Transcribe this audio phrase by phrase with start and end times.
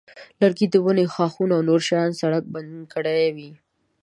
[0.41, 3.51] لرګي د ونې ښاخونه او نور شیان سړک بند کړی وي.